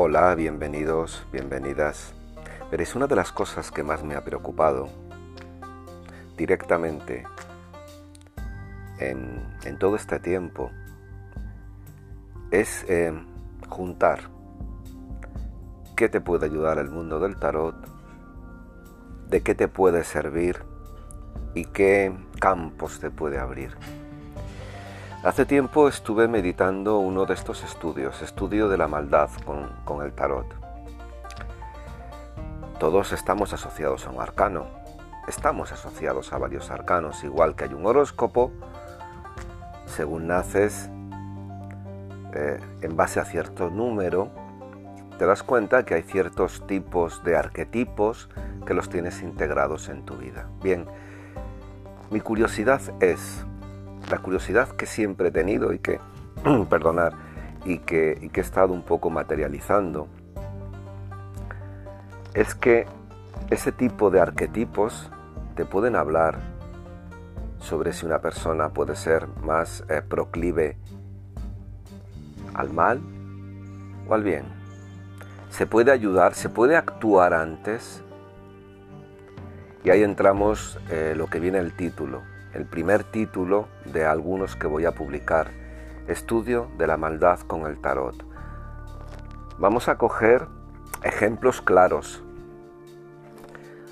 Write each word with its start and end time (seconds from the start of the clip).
Hola, 0.00 0.36
bienvenidos, 0.36 1.26
bienvenidas. 1.32 2.14
Veréis, 2.70 2.94
una 2.94 3.08
de 3.08 3.16
las 3.16 3.32
cosas 3.32 3.72
que 3.72 3.82
más 3.82 4.04
me 4.04 4.14
ha 4.14 4.22
preocupado 4.22 4.88
directamente 6.36 7.24
en, 9.00 9.76
todo 9.80 9.96
este 9.96 10.20
tiempo 10.20 10.70
es 12.52 12.84
eh, 12.88 13.12
juntar 13.68 14.30
qué 15.96 16.08
te 16.08 16.20
puede 16.20 16.46
ayudar 16.46 16.78
el 16.78 16.90
mundo 16.90 17.18
del 17.18 17.36
tarot, 17.36 17.74
de 19.28 19.42
qué 19.42 19.56
te 19.56 19.66
puede 19.66 20.04
servir 20.04 20.62
y 21.54 21.64
qué 21.64 22.16
campos 22.38 23.00
te 23.00 23.10
puede 23.10 23.40
abrir. 23.40 23.76
Hace 25.24 25.44
tiempo 25.46 25.88
estuve 25.88 26.28
meditando 26.28 26.98
uno 27.00 27.26
de 27.26 27.34
estos 27.34 27.64
estudios, 27.64 28.22
estudio 28.22 28.68
de 28.68 28.78
la 28.78 28.86
maldad 28.86 29.28
con, 29.44 29.68
con 29.84 30.04
el 30.04 30.12
tarot. 30.12 30.46
Todos 32.78 33.12
estamos 33.12 33.52
asociados 33.52 34.06
a 34.06 34.10
un 34.10 34.20
arcano, 34.20 34.66
estamos 35.26 35.72
asociados 35.72 36.32
a 36.32 36.38
varios 36.38 36.70
arcanos, 36.70 37.24
igual 37.24 37.56
que 37.56 37.64
hay 37.64 37.74
un 37.74 37.84
horóscopo, 37.84 38.52
según 39.86 40.28
naces, 40.28 40.88
eh, 42.32 42.60
en 42.82 42.96
base 42.96 43.18
a 43.18 43.24
cierto 43.24 43.70
número, 43.70 44.30
te 45.18 45.26
das 45.26 45.42
cuenta 45.42 45.84
que 45.84 45.94
hay 45.94 46.02
ciertos 46.02 46.64
tipos 46.68 47.24
de 47.24 47.36
arquetipos 47.36 48.28
que 48.64 48.72
los 48.72 48.88
tienes 48.88 49.20
integrados 49.22 49.88
en 49.88 50.04
tu 50.04 50.16
vida. 50.16 50.46
Bien, 50.62 50.86
mi 52.10 52.20
curiosidad 52.20 52.80
es, 53.00 53.44
la 54.10 54.18
curiosidad 54.18 54.68
que 54.68 54.86
siempre 54.86 55.28
he 55.28 55.30
tenido 55.30 55.72
y 55.72 55.78
que, 55.78 56.00
perdonar, 56.70 57.14
y 57.64 57.78
que, 57.78 58.18
y 58.20 58.28
que 58.30 58.40
he 58.40 58.44
estado 58.44 58.72
un 58.72 58.82
poco 58.82 59.10
materializando, 59.10 60.08
es 62.34 62.54
que 62.54 62.86
ese 63.50 63.72
tipo 63.72 64.10
de 64.10 64.20
arquetipos 64.20 65.10
te 65.54 65.64
pueden 65.64 65.96
hablar 65.96 66.38
sobre 67.60 67.92
si 67.92 68.06
una 68.06 68.20
persona 68.20 68.70
puede 68.70 68.94
ser 68.94 69.26
más 69.42 69.84
eh, 69.88 70.02
proclive 70.06 70.76
al 72.54 72.72
mal 72.72 73.00
o 74.08 74.14
al 74.14 74.22
bien. 74.22 74.44
Se 75.50 75.66
puede 75.66 75.90
ayudar, 75.90 76.34
se 76.34 76.48
puede 76.48 76.76
actuar 76.76 77.34
antes. 77.34 78.02
Y 79.84 79.90
ahí 79.90 80.02
entramos 80.02 80.78
eh, 80.90 81.14
lo 81.16 81.26
que 81.26 81.40
viene 81.40 81.58
el 81.58 81.72
título, 81.74 82.22
el 82.54 82.66
primer 82.66 83.04
título 83.04 83.68
de 83.84 84.04
algunos 84.04 84.56
que 84.56 84.66
voy 84.66 84.84
a 84.84 84.92
publicar, 84.92 85.50
Estudio 86.06 86.70
de 86.78 86.86
la 86.86 86.96
maldad 86.96 87.40
con 87.40 87.66
el 87.66 87.80
tarot. 87.80 88.24
Vamos 89.58 89.88
a 89.88 89.98
coger 89.98 90.46
ejemplos 91.02 91.60
claros 91.60 92.22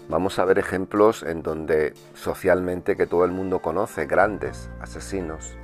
Vamos 0.08 0.38
a 0.38 0.44
ver 0.44 0.60
ejemplos 0.60 1.24
en 1.24 1.42
donde 1.42 1.92
socialmente 2.14 2.96
que 2.96 3.08
todo 3.08 3.24
el 3.24 3.32
mundo 3.32 3.60
conoce, 3.60 4.06
grandes 4.06 4.70
asesinos. 4.80 5.56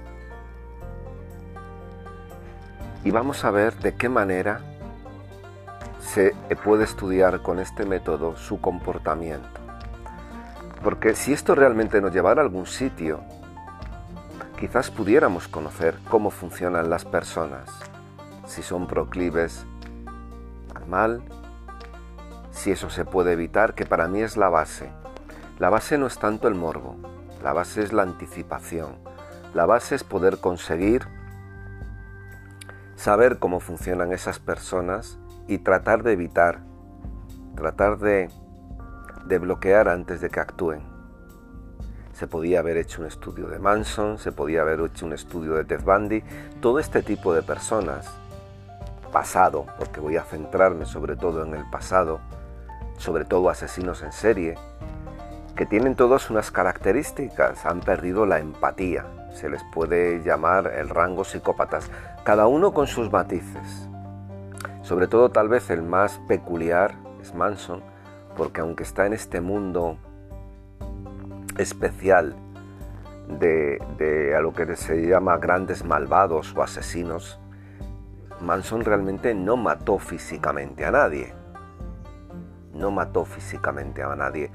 Y 3.04 3.12
vamos 3.12 3.44
a 3.44 3.52
ver 3.52 3.76
de 3.76 3.94
qué 3.94 4.08
manera 4.08 4.60
se 6.00 6.34
puede 6.64 6.82
estudiar 6.82 7.40
con 7.42 7.60
este 7.60 7.86
método 7.86 8.36
su 8.36 8.60
comportamiento. 8.60 9.61
Porque 10.83 11.14
si 11.14 11.33
esto 11.33 11.55
realmente 11.55 12.00
nos 12.00 12.12
llevara 12.12 12.42
a 12.42 12.44
algún 12.44 12.66
sitio, 12.66 13.20
quizás 14.58 14.91
pudiéramos 14.91 15.47
conocer 15.47 15.97
cómo 16.08 16.30
funcionan 16.30 16.91
las 16.91 17.05
personas, 17.05 17.70
si 18.47 18.62
son 18.62 18.88
proclives 18.88 19.64
al 20.75 20.87
mal, 20.87 21.22
si 22.50 22.72
eso 22.72 22.91
se 22.91 23.04
puede 23.04 23.32
evitar, 23.32 23.75
que 23.75 23.87
para 23.87 24.09
mí 24.09 24.22
es 24.22 24.37
la 24.37 24.48
base. 24.48 24.91
La 25.59 25.70
base 25.70 25.98
no 25.98 26.06
es 26.06 26.19
tanto 26.19 26.48
el 26.48 26.56
morbo, 26.56 26.97
la 27.43 27.53
base 27.53 27.82
es 27.82 27.93
la 27.93 28.03
anticipación, 28.03 28.97
la 29.54 29.66
base 29.66 29.94
es 29.94 30.03
poder 30.03 30.38
conseguir 30.38 31.06
saber 32.97 33.38
cómo 33.38 33.60
funcionan 33.60 34.12
esas 34.12 34.41
personas 34.41 35.19
y 35.47 35.59
tratar 35.59 36.03
de 36.03 36.12
evitar, 36.12 36.60
tratar 37.54 37.99
de, 37.99 38.31
de 39.27 39.38
bloquear 39.38 39.88
antes 39.88 40.21
de 40.21 40.31
que 40.31 40.41
actúen. 40.41 40.83
Se 42.12 42.27
podía 42.27 42.60
haber 42.60 42.77
hecho 42.77 43.00
un 43.00 43.09
estudio 43.09 43.49
de 43.49 43.59
Manson, 43.59 44.19
se 44.19 44.33
podía 44.33 44.60
haber 44.62 44.81
hecho 44.81 45.06
un 45.06 45.12
estudio 45.12 45.55
de 45.55 45.65
Ted 45.65 45.83
Bundy, 45.83 46.22
todo 46.60 46.78
este 46.78 47.03
tipo 47.03 47.32
de 47.34 47.43
personas, 47.43 48.11
pasado, 49.12 49.66
porque 49.78 50.00
voy 50.00 50.16
a 50.16 50.25
centrarme 50.25 50.84
sobre 50.84 51.16
todo 51.16 51.44
en 51.44 51.55
el 51.55 51.69
pasado, 51.71 52.21
sobre 52.99 53.25
todo 53.25 53.49
asesinos 53.49 54.03
en 54.03 54.12
serie, 54.12 54.56
que 55.56 55.66
tienen 55.66 55.97
todas 55.97 56.31
unas 56.31 56.50
características, 56.50 57.66
han 57.66 57.81
perdido 57.81 58.27
la 58.27 58.38
empatía, 58.38 59.05
se 59.34 59.49
les 59.49 59.62
puede 59.72 60.22
llamar 60.22 60.66
el 60.66 60.88
rango 60.88 61.25
psicópatas, 61.25 61.91
cada 62.25 62.47
uno 62.47 62.72
con 62.72 62.87
sus 62.87 63.11
matices. 63.11 63.88
Sobre 64.82 65.06
todo 65.06 65.31
tal 65.31 65.49
vez 65.49 65.71
el 65.71 65.82
más 65.82 66.21
peculiar 66.27 66.94
es 67.21 67.34
Manson, 67.34 67.82
porque 68.37 68.60
aunque 68.60 68.82
está 68.82 69.06
en 69.06 69.12
este 69.12 69.41
mundo 69.41 69.98
especial 71.59 72.34
de, 73.38 74.34
a 74.37 74.41
lo 74.41 74.53
que 74.53 74.76
se 74.76 75.06
llama 75.06 75.38
grandes 75.38 75.84
malvados 75.84 76.54
o 76.56 76.62
asesinos, 76.62 77.38
Manson 78.41 78.84
realmente 78.84 79.34
no 79.34 79.56
mató 79.56 79.98
físicamente 79.98 80.84
a 80.84 80.91
nadie 80.91 81.43
no 82.75 82.91
mató 82.91 83.25
físicamente 83.25 84.03
a 84.03 84.15
nadie. 84.16 84.50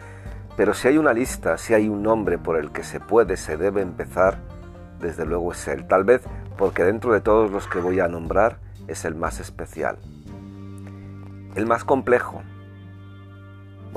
Pero 0.56 0.74
si 0.74 0.88
hay 0.88 0.98
una 0.98 1.14
lista, 1.14 1.58
si 1.58 1.74
hay 1.74 1.88
un 1.88 2.02
nombre 2.02 2.38
por 2.38 2.58
el 2.58 2.72
que 2.72 2.84
se 2.84 3.00
puede, 3.00 3.38
se 3.38 3.58
debe 3.58 3.82
empezar, 3.82 4.40
desde 5.00 5.26
luego 5.26 5.52
es 5.52 5.68
él. 5.68 5.88
Tal 5.88 6.04
vez 6.04 6.22
porque 6.58 6.84
dentro 6.84 7.14
de 7.14 7.22
todos 7.22 7.52
los 7.52 7.68
que 7.68 7.80
voy 7.80 8.00
a 8.00 8.08
nombrar 8.08 8.60
es 8.88 9.06
el 9.06 9.16
más 9.16 9.40
especial. 9.40 9.98
El 11.56 11.66
más 11.66 11.84
complejo. 11.84 12.42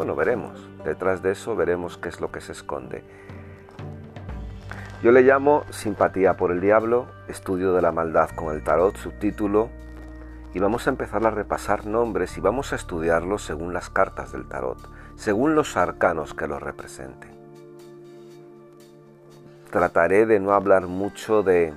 Bueno, 0.01 0.17
veremos. 0.17 0.67
Detrás 0.83 1.21
de 1.21 1.33
eso 1.33 1.55
veremos 1.55 1.99
qué 1.99 2.09
es 2.09 2.23
lo 2.23 2.33
que 2.33 2.41
se 2.41 2.53
esconde. 2.53 3.05
Yo 5.03 5.13
le 5.13 5.21
llamo 5.21 5.65
Simpatía 5.69 6.39
por 6.39 6.53
el 6.53 6.63
Diablo, 6.63 7.05
Estudio 7.29 7.75
de 7.75 7.83
la 7.83 7.93
Maldad 7.93 8.31
con 8.31 8.55
el 8.55 8.65
Tarot, 8.65 8.97
subtítulo 8.97 9.69
y 10.55 10.59
vamos 10.59 10.87
a 10.87 10.91
empezar 10.91 11.27
a 11.27 11.31
repasar 11.31 11.85
nombres 11.85 12.39
y 12.39 12.41
vamos 12.41 12.73
a 12.73 12.77
estudiarlos 12.77 13.43
según 13.43 13.75
las 13.75 13.91
cartas 13.91 14.33
del 14.33 14.49
tarot, 14.49 14.79
según 15.17 15.55
los 15.55 15.77
arcanos 15.77 16.33
que 16.33 16.47
los 16.47 16.63
representen. 16.63 17.33
Trataré 19.71 20.25
de 20.25 20.41
no 20.41 20.55
hablar 20.55 20.87
mucho 20.87 21.43
de 21.43 21.75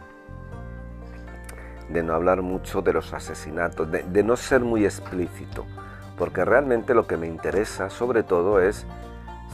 de 1.89 2.03
no 2.03 2.13
hablar 2.13 2.41
mucho 2.41 2.81
de 2.81 2.93
los 2.93 3.13
asesinatos, 3.13 3.91
de, 3.91 4.23
no 4.23 4.37
ser 4.37 4.61
muy 4.61 4.85
explícito, 4.85 5.65
porque 6.17 6.45
realmente 6.45 6.93
lo 6.93 7.07
que 7.07 7.17
me 7.17 7.27
interesa 7.27 7.89
sobre 7.89 8.23
todo 8.23 8.59
es 8.59 8.85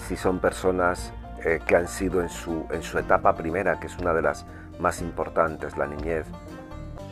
si 0.07 0.15
son 0.15 0.39
personas 0.39 1.13
eh, 1.45 1.59
que 1.65 1.75
han 1.75 1.87
sido 1.87 2.21
en 2.21 2.29
su, 2.29 2.65
en 2.71 2.83
su 2.83 2.97
etapa 2.97 3.35
primera, 3.35 3.79
que 3.79 3.87
es 3.87 3.97
una 3.97 4.13
de 4.13 4.21
las 4.21 4.45
más 4.79 5.01
importantes, 5.01 5.77
la 5.77 5.87
niñez, 5.87 6.25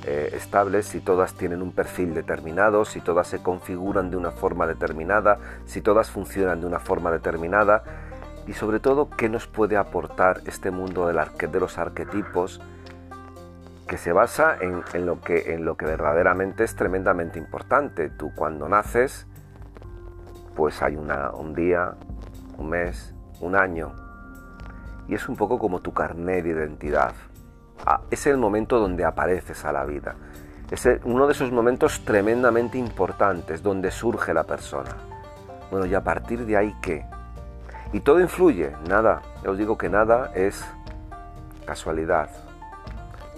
eh, 0.05 0.29
estables, 0.33 0.85
si 0.87 1.01
todas 1.01 1.33
tienen 1.33 1.61
un 1.61 1.73
perfil 1.73 2.13
determinado, 2.13 2.85
si 2.85 3.01
todas 3.01 3.27
se 3.27 3.39
configuran 3.39 4.09
de 4.09 4.17
una 4.17 4.31
forma 4.31 4.65
determinada, 4.65 5.37
si 5.65 5.81
todas 5.81 6.09
funcionan 6.09 6.61
de 6.61 6.67
una 6.67 6.79
forma 6.79 7.11
determinada 7.11 7.83
y 8.47 8.53
sobre 8.53 8.79
todo 8.79 9.09
qué 9.09 9.27
nos 9.27 9.47
puede 9.47 9.75
aportar 9.75 10.41
este 10.45 10.71
mundo 10.71 11.07
de 11.07 11.59
los 11.59 11.77
arquetipos 11.77 12.61
que 13.87 13.97
se 13.97 14.11
basa 14.13 14.57
en, 14.59 15.05
lo 15.05 15.21
que, 15.21 15.53
en 15.53 15.65
lo 15.65 15.75
que 15.75 15.85
verdaderamente 15.85 16.63
es 16.63 16.75
tremendamente 16.75 17.39
importante. 17.39 18.09
Tú 18.09 18.31
cuando 18.35 18.69
naces, 18.69 19.27
pues 20.57 20.81
hay 20.81 20.95
una, 20.95 21.29
un 21.29 21.53
día, 21.53 21.93
un 22.57 22.69
mes, 22.69 23.13
un 23.41 23.55
año, 23.55 23.93
y 25.07 25.13
es 25.13 25.29
un 25.29 25.35
poco 25.35 25.59
como 25.59 25.81
tu 25.81 25.93
carnet 25.93 26.43
de 26.43 26.49
identidad. 26.49 27.13
Ah, 27.85 28.01
es 28.09 28.25
el 28.25 28.37
momento 28.37 28.79
donde 28.79 29.05
apareces 29.05 29.63
a 29.65 29.71
la 29.71 29.85
vida. 29.85 30.15
Es 30.71 30.89
uno 31.03 31.27
de 31.27 31.33
esos 31.33 31.51
momentos 31.51 32.03
tremendamente 32.03 32.79
importantes 32.79 33.61
donde 33.61 33.91
surge 33.91 34.33
la 34.33 34.45
persona. 34.45 34.97
Bueno, 35.69 35.85
y 35.85 35.93
a 35.93 36.03
partir 36.03 36.43
de 36.43 36.57
ahí, 36.57 36.75
¿qué? 36.81 37.05
Y 37.93 37.99
todo 37.99 38.19
influye, 38.19 38.71
nada, 38.89 39.21
ya 39.43 39.51
os 39.51 39.57
digo 39.59 39.77
que 39.77 39.89
nada 39.89 40.31
es 40.33 40.65
casualidad. 41.67 42.31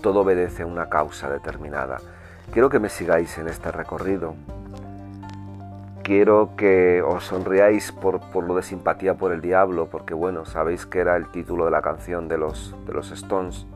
Todo 0.01 0.21
obedece 0.21 0.63
a 0.63 0.67
una 0.67 0.87
causa 0.87 1.29
determinada. 1.29 1.97
Quiero 2.53 2.69
que 2.69 2.79
me 2.79 2.87
sigáis 2.87 3.37
en 3.37 3.49
este 3.49 3.73
recorrido. 3.73 4.35
Quiero 6.09 6.55
que 6.57 7.03
os 7.03 7.25
sonriáis 7.25 7.91
por, 7.91 8.19
por 8.31 8.43
lo 8.43 8.55
de 8.55 8.63
simpatía 8.63 9.13
por 9.13 9.31
el 9.31 9.41
diablo, 9.41 9.89
porque 9.91 10.15
bueno, 10.15 10.43
sabéis 10.43 10.87
que 10.87 10.97
era 10.97 11.15
el 11.15 11.27
título 11.27 11.65
de 11.65 11.69
la 11.69 11.83
canción 11.83 12.27
de 12.27 12.39
los, 12.39 12.75
de 12.87 12.93
los 12.93 13.11
Stones 13.11 13.67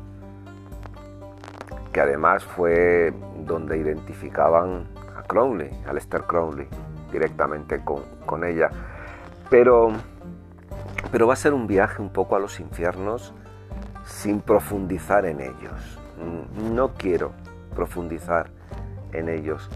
que 1.92 2.02
además 2.02 2.44
fue 2.44 3.14
donde 3.46 3.78
identificaban 3.78 4.88
a 5.16 5.22
Crowley, 5.22 5.70
a 5.88 5.94
Lester 5.94 6.24
Crowley, 6.24 6.68
directamente 7.12 7.84
con, 7.86 8.02
con 8.26 8.44
ella. 8.44 8.72
Pero, 9.52 9.92
pero 11.12 11.28
va 11.28 11.34
a 11.34 11.36
ser 11.36 11.54
un 11.54 11.68
viaje 11.68 12.02
un 12.02 12.10
poco 12.10 12.36
a 12.36 12.40
los 12.40 12.60
infiernos 12.60 13.32
sin 14.06 14.42
profundizar 14.42 15.28
en 15.28 15.40
ellos. 15.40 16.00
No 16.74 16.96
quiero 16.96 17.32
profundizar 17.76 18.50
en 19.12 19.30
ellos, 19.30 19.70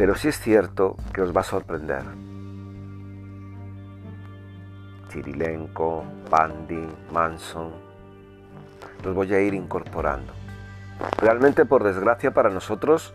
pero 0.00 0.14
sí 0.14 0.28
es 0.28 0.40
cierto 0.40 0.96
que 1.12 1.20
os 1.20 1.36
va 1.36 1.42
a 1.42 1.44
sorprender. 1.44 2.02
Chirilenko, 5.10 6.04
Pandi, 6.30 6.88
Manson, 7.12 7.70
los 9.04 9.14
voy 9.14 9.34
a 9.34 9.42
ir 9.42 9.52
incorporando. 9.52 10.32
Realmente, 11.18 11.66
por 11.66 11.84
desgracia 11.84 12.30
para 12.30 12.48
nosotros, 12.48 13.12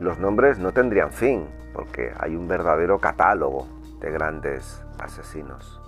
los 0.00 0.18
nombres 0.18 0.58
no 0.58 0.72
tendrían 0.72 1.12
fin, 1.12 1.46
porque 1.72 2.12
hay 2.18 2.34
un 2.34 2.48
verdadero 2.48 2.98
catálogo 2.98 3.68
de 4.00 4.10
grandes 4.10 4.82
asesinos. 4.98 5.80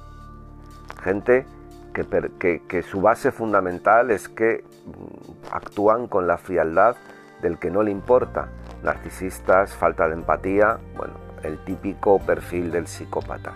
Gente 1.02 1.46
que, 1.92 2.84
su 2.84 3.00
base 3.00 3.32
fundamental 3.32 4.12
es 4.12 4.28
que 4.28 4.62
mm, 4.86 5.52
actúan 5.52 6.06
con 6.06 6.28
la 6.28 6.38
frialdad 6.38 6.94
del 7.40 7.58
que 7.58 7.72
no 7.72 7.82
le 7.82 7.90
importa. 7.90 8.50
Narcisistas, 8.82 9.75
falta 9.75 10.08
de 10.08 10.14
empatía, 10.14 10.79
bueno, 10.96 11.14
el 11.43 11.58
típico 11.64 12.19
perfil 12.19 12.70
del 12.70 12.87
psicópata. 12.87 13.52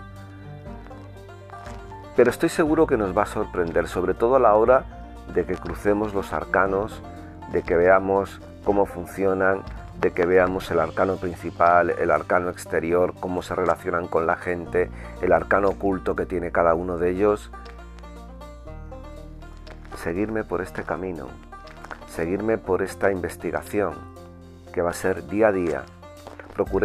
Pero 2.15 2.29
estoy 2.29 2.49
seguro 2.49 2.87
que 2.87 2.97
nos 2.97 3.15
va 3.15 3.23
a 3.23 3.27
sorprender, 3.27 3.87
sobre 3.87 4.13
todo 4.13 4.35
a 4.35 4.39
la 4.39 4.55
hora 4.55 4.85
de 5.33 5.45
que 5.45 5.55
crucemos 5.55 6.13
los 6.13 6.33
arcanos, 6.33 7.01
de 7.51 7.61
que 7.61 7.75
veamos 7.75 8.41
cómo 8.63 8.85
funcionan, 8.85 9.61
de 9.99 10.11
que 10.11 10.25
veamos 10.25 10.69
el 10.71 10.79
arcano 10.79 11.17
principal, 11.17 11.91
el 11.91 12.11
arcano 12.11 12.49
exterior, 12.49 13.13
cómo 13.19 13.41
se 13.41 13.55
relacionan 13.55 14.07
con 14.07 14.25
la 14.25 14.35
gente, 14.35 14.89
el 15.21 15.31
arcano 15.33 15.69
oculto 15.69 16.15
que 16.15 16.25
tiene 16.25 16.51
cada 16.51 16.73
uno 16.73 16.97
de 16.97 17.11
ellos 17.11 17.51
seguirme 19.97 20.43
por 20.43 20.61
este 20.61 20.83
camino, 20.83 21.27
seguirme 22.07 22.57
por 22.57 22.81
esta 22.81 23.11
investigación 23.11 24.16
que 24.77 24.83
va 24.83 24.91
a 24.91 24.93
ser 24.93 25.25
día 25.25 25.47
a 25.47 25.51
día. 25.51 25.83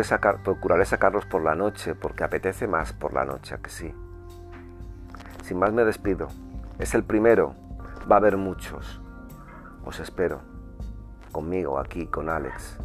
Sacar, 0.03 0.43
procuraré 0.43 0.87
sacarlos 0.87 1.27
por 1.27 1.43
la 1.43 1.55
noche 1.55 1.95
porque 1.95 2.25
apetece 2.25 2.67
más 2.67 2.95
por 2.95 3.13
la 3.13 3.27
noche, 3.27 3.59
que 3.63 3.69
sí. 3.69 3.95
Sin 5.45 5.59
más 5.59 5.75
me 5.75 5.85
despido. 5.85 6.29
Es 6.79 6.95
el 6.95 7.05
primero, 7.05 7.55
va 8.11 8.17
a 8.17 8.19
haber 8.19 8.39
muchos. 8.39 9.03
Os 9.85 10.01
espero 10.01 10.41
conmigo 11.33 11.79
aquí, 11.79 12.07
con 12.07 12.31
Alex, 12.31 12.79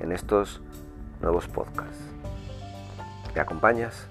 en 0.00 0.12
estos 0.12 0.60
nuevos 1.22 1.48
podcasts. 1.48 2.04
¿Me 3.34 3.40
acompañas? 3.40 4.06